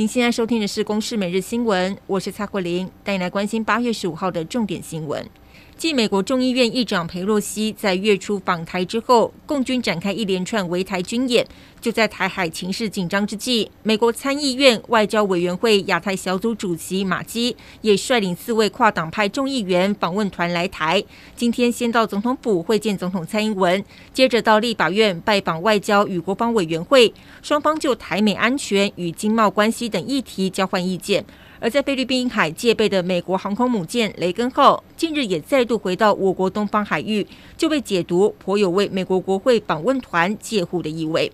[0.00, 5.22] 您现在收听的是《公视每日新闻》，我是蔡慧玲，带你来关心八月十五号的重点新闻。
[5.80, 11.46] 继美国众议院议长裴洛西在月初访台之后，共军展开一连串围台军演。
[11.80, 21.02] 就在台海情势紧张之际，美国参议院外交委员会亚太小组主席马基也率领四位跨党派众议员访问团来台。
[21.34, 31.24] 今天先到总统府会见总统蔡英文，接着到立法院拜访外交与国防委员会，双方就台美安全与经贸关系等议题交换意见。
[31.62, 37.26] 而在菲律宾海戒备的美国航空母舰“雷根”号，近日也再度回到我国东方海域，
[37.58, 41.30] 就被解读颇有为美国国会访问团借护的意味。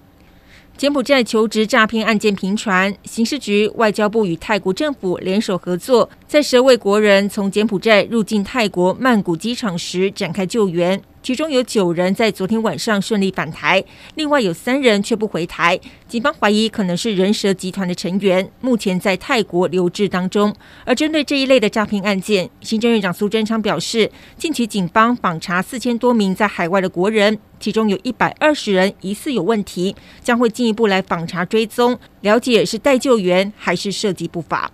[0.76, 11.00] 柬埔寨求职诈骗案件频传，刑事局、外交部与泰国政府联手合作，在十位国人从柬埔寨入境泰国曼谷机场时展开救援。
[11.26, 13.82] 其中有九人在昨天晚上顺利返台，
[14.14, 15.76] 另外有三人却不回台。
[16.06, 20.54] 警方怀疑可能是人蛇集团的成员，目前在泰国留置当中。
[20.84, 34.70] 而针对这一类的诈骗案件，行政院长苏贞昌表示，近期警方访查四千多名在海外的国人，其中有一百二十人疑似有问题，将会进一步来访查追踪，了解是待救援还是涉及不法。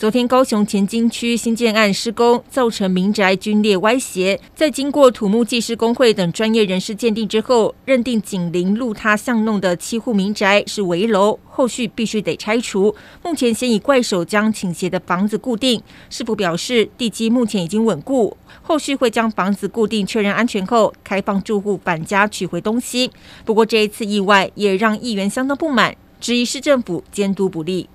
[0.00, 12.96] 昨天，高雄前金区新建案施工，造成民宅龟裂歪斜，在经过土木技师工会等专业人士鉴定之后，认定紧邻路塌巷弄的七户民宅是危楼，后续必须得拆除。
[13.22, 15.82] 目前先以怪手将倾斜的房子固定。
[16.08, 23.10] 市府表示，地基目前已经稳固，后续会将房子固定确认安全后，开放住户返家取回东西。
[23.44, 27.90] 不过这一次意外也让议员相当不满，质疑市政府监督不力。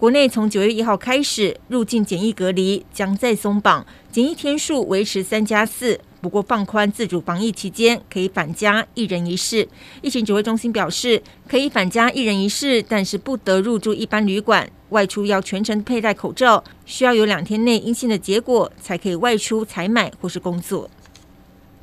[0.00, 9.68] 国内从九月一号开始入境检疫隔离将再松绑，检疫天数维持三加四，不过放宽自主防疫期间可以返家一人一室。
[10.00, 20.88] 疫情指挥中心表示，可以返家一人一室，但是不得入住一般旅馆，外出要全程佩戴口罩，需要有两天内阴性的结果才可以外出采买或是工作。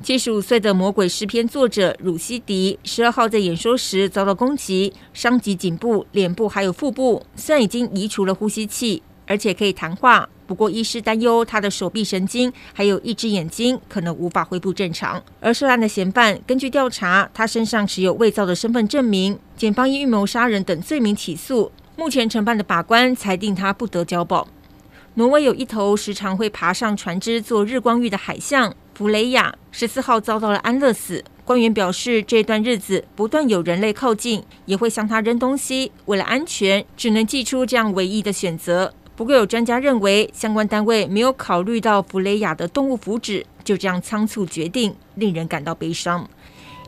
[0.00, 7.20] 七十五岁的魔鬼诗篇作者鲁西迪，十二号在演说时遭到攻击，伤及颈部、脸部还有腹部。
[7.34, 15.20] 虽然已经移除了呼吸器，而且可以谈话，不过医师担忧他的手臂神经还有一只眼睛可能无法恢复正常。
[15.40, 21.72] 而涉案的嫌犯，根据调查，他身上持有伪造的身份证明，检方以预谋杀人等罪名起诉。
[21.96, 24.46] 目前承办的法官裁定他不得交保。
[25.14, 28.72] 挪威有一头时常会爬上船只做日光浴的海象。
[28.98, 35.92] 弗雷亚十四号遭到了安乐死，官员表示，这段日子不断有人类靠近，也会向他扔东西。
[36.06, 38.92] 为了安全，只能祭出这样唯一的选择。
[39.14, 46.28] 不过，有专家认为，相关单位没有考虑到弗雷亚的动物福祉，就这样仓促决定，令人感到悲伤。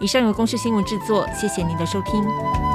[0.00, 2.69] 以上由公视新闻制作，谢谢您的收听。